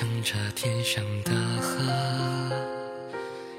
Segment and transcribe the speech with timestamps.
[0.00, 1.76] 间的河乘着天上的河，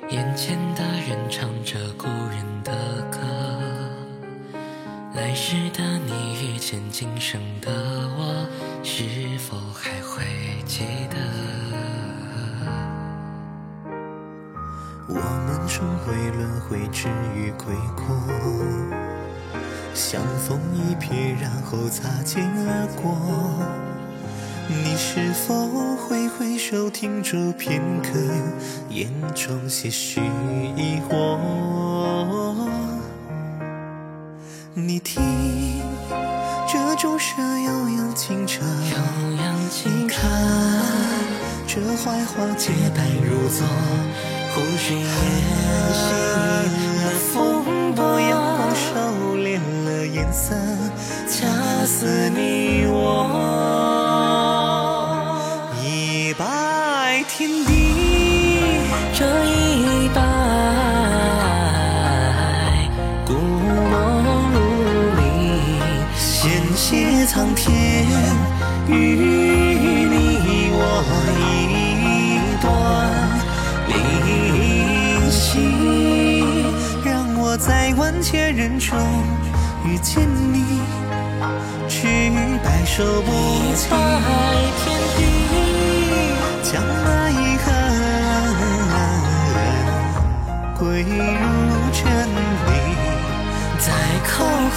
[0.10, 2.72] 眼前的人唱着故人的
[3.12, 3.20] 歌。
[5.14, 7.70] 来时的你遇见今生的
[8.18, 8.48] 我，
[8.82, 9.04] 是
[9.38, 10.26] 否还会
[10.66, 11.18] 记得？
[15.08, 18.16] 我们重回轮回，至于归过，
[19.94, 23.12] 相逢一瞥，然后擦肩而过。
[24.72, 25.68] 你是否
[25.98, 28.18] 会回首停住片刻，
[28.90, 30.22] 眼中些许
[30.78, 31.38] 疑惑？
[34.74, 35.22] 你听，
[36.66, 40.26] 这钟声悠扬清澈，悠扬清澈，
[41.68, 43.68] 这槐花洁白如昨。
[44.54, 45.06] 湖水沿
[45.94, 46.04] 行
[47.34, 48.82] 风波，阳光收
[49.36, 50.56] 敛了颜色，
[51.28, 51.46] 恰
[51.86, 52.61] 似你
[67.34, 68.06] 苍天
[68.90, 70.78] 与你我
[71.64, 72.68] 一段
[73.88, 73.90] 灵
[75.32, 75.40] 犀，
[77.06, 79.00] 让我在万千人中
[79.86, 80.82] 遇见你，
[81.88, 82.30] 去
[82.62, 83.96] 白首不一拜
[84.84, 84.84] 天
[85.16, 85.20] 地。
[86.70, 87.66] 将那遗恨
[90.78, 91.08] 归入
[91.94, 91.98] 尘
[92.68, 92.70] 里，
[93.80, 93.88] 再
[94.28, 94.30] 叩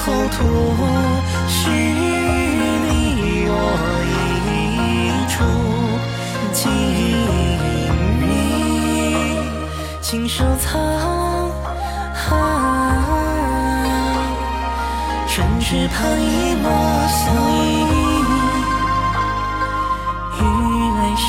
[0.04, 0.38] 后吐，
[1.48, 2.23] 是你我
[4.04, 5.34] 一处
[6.52, 6.70] 静
[8.20, 8.22] 谧，
[10.00, 10.72] 请收藏。
[15.26, 16.70] 唇齿旁一抹
[17.08, 17.52] 笑意，
[20.38, 20.42] 雨
[20.96, 21.28] 来时，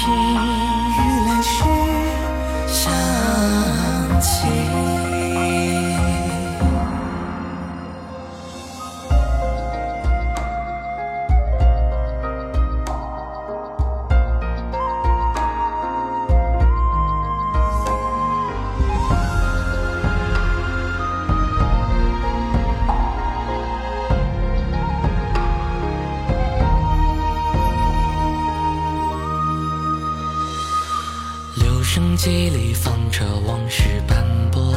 [32.15, 34.73] 机里放着往事斑驳，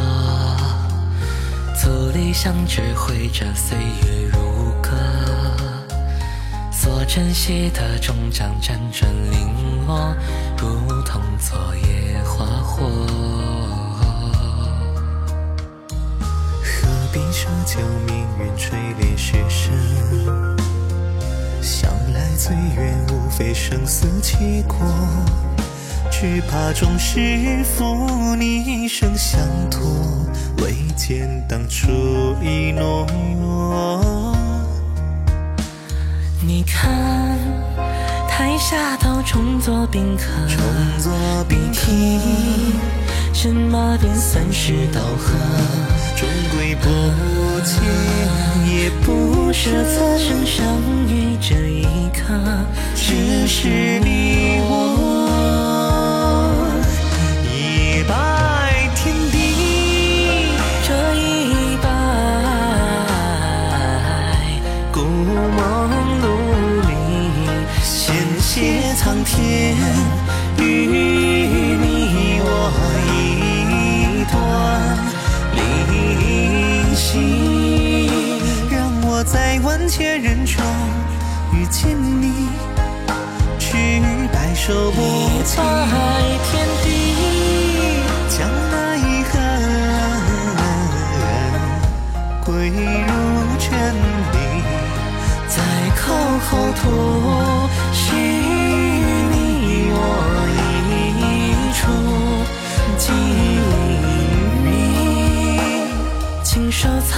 [1.81, 4.91] 足里响指挥着岁月如歌。
[6.73, 10.15] 所珍惜的终将辗转零落，
[10.57, 12.89] 如同昨夜花火。
[16.61, 20.57] 何必奢求命运垂怜学生？
[21.63, 24.79] 想来最远无非生死契阔，
[26.21, 29.41] 只怕终是负你一生相
[29.71, 29.81] 托，
[30.61, 31.87] 未见当初
[32.43, 33.07] 一诺。
[36.45, 37.39] 你看，
[38.29, 40.61] 台下都重作宾客，重
[40.99, 41.13] 作
[41.49, 42.21] 宾客听
[43.33, 45.35] 什么便算是道河？
[46.17, 46.89] 终归不
[47.61, 47.81] 见，
[48.67, 49.71] 也不舍。
[49.85, 50.67] 此生相
[51.07, 52.35] 遇这一刻，
[52.97, 54.48] 只是你
[64.99, 66.27] 故梦如
[66.89, 66.91] 里，
[67.81, 69.77] 险些苍天
[70.59, 70.61] 与
[71.77, 72.47] 你我
[73.07, 73.15] 一
[74.33, 74.37] 段
[75.55, 75.57] 灵
[76.97, 78.11] 犀，
[78.69, 78.77] 让
[79.09, 80.61] 我在万千人中
[81.55, 82.49] 遇见你，
[83.61, 84.03] 去
[84.33, 84.99] 白首不
[85.45, 85.61] 弃
[96.09, 96.81] 浩浩土
[97.93, 99.97] 许你，我
[100.57, 101.21] 一
[101.77, 101.79] 处
[102.97, 103.61] 寄与
[104.65, 104.67] 你，
[106.43, 107.13] 请收藏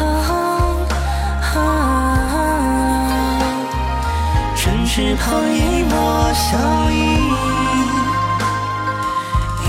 [4.56, 5.94] 春池旁一抹
[6.34, 6.58] 笑
[6.90, 6.92] 意，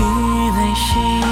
[0.50, 1.31] 来时。